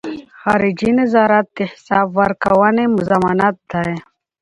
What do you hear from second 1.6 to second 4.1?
حساب ورکونې ضمانت دی.